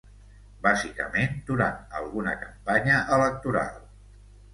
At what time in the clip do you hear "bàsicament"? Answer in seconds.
0.67-1.35